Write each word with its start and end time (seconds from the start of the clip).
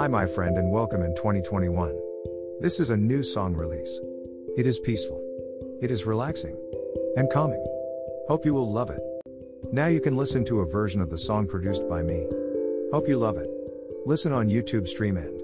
Hi, 0.00 0.08
my 0.08 0.24
friend, 0.24 0.56
and 0.56 0.70
welcome 0.70 1.02
in 1.02 1.14
2021. 1.14 1.94
This 2.58 2.80
is 2.80 2.88
a 2.88 2.96
new 2.96 3.22
song 3.22 3.52
release. 3.52 4.00
It 4.56 4.66
is 4.66 4.80
peaceful, 4.80 5.20
it 5.82 5.90
is 5.90 6.06
relaxing, 6.06 6.56
and 7.18 7.28
calming. 7.30 7.62
Hope 8.26 8.46
you 8.46 8.54
will 8.54 8.72
love 8.72 8.88
it. 8.88 9.02
Now 9.74 9.88
you 9.88 10.00
can 10.00 10.16
listen 10.16 10.42
to 10.46 10.60
a 10.60 10.66
version 10.66 11.02
of 11.02 11.10
the 11.10 11.18
song 11.18 11.46
produced 11.46 11.86
by 11.86 12.02
me. 12.02 12.26
Hope 12.94 13.08
you 13.08 13.18
love 13.18 13.36
it. 13.36 13.50
Listen 14.06 14.32
on 14.32 14.48
YouTube 14.48 14.88
Stream 14.88 15.18
and 15.18 15.38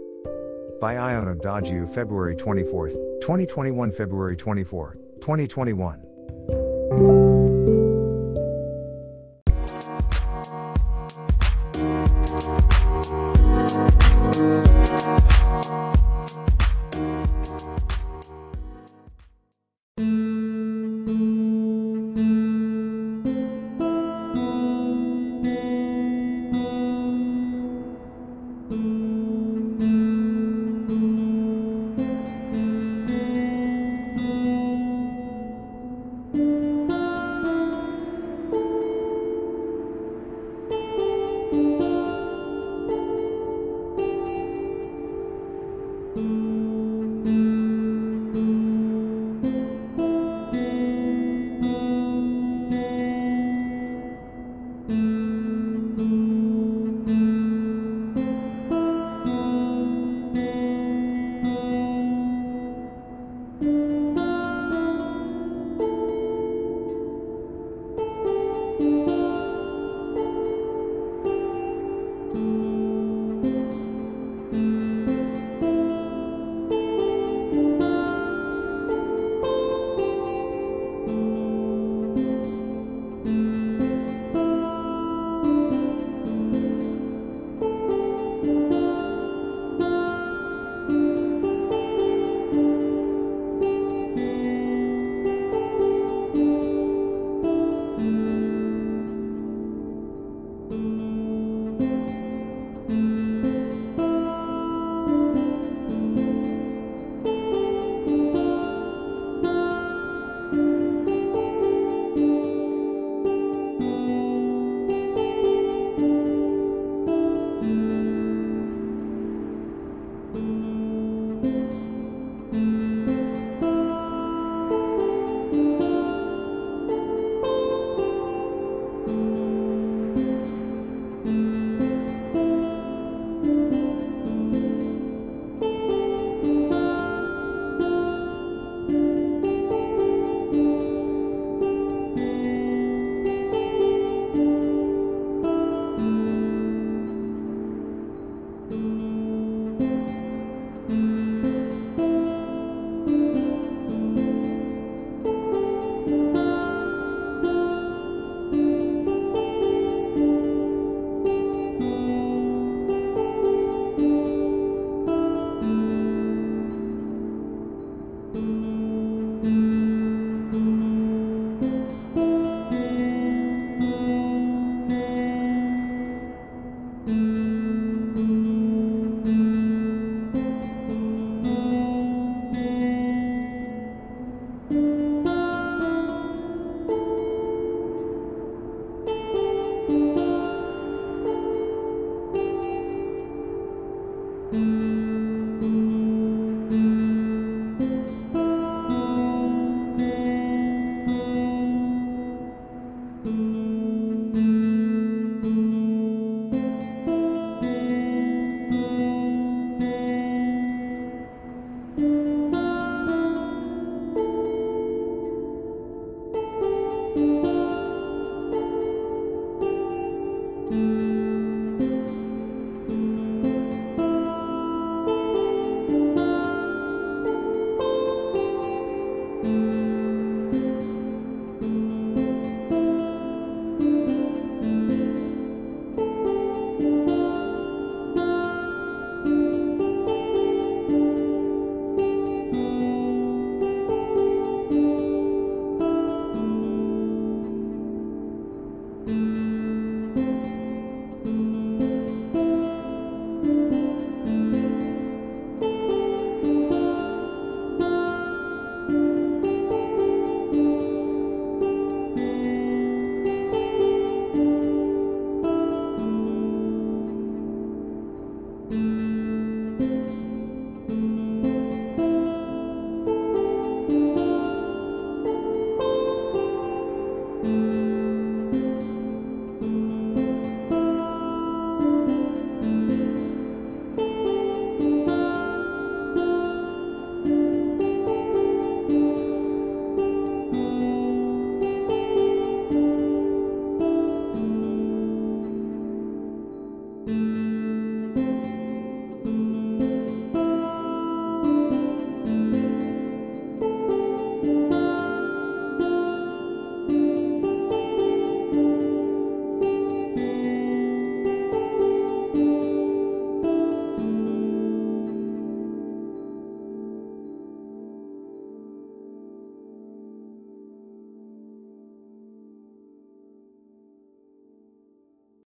by 0.80 0.96
Ion 0.96 1.26
Abdajiu 1.26 1.86
February 1.94 2.34
24, 2.34 2.88
2021 3.20 3.92
February 3.92 4.38
24, 4.38 4.96
2021. 5.20 6.05